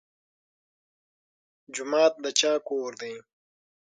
جومات 1.73 2.13
د 2.23 2.25
چا 2.39 2.53
کور 2.67 2.91
دی؟ 3.01 3.15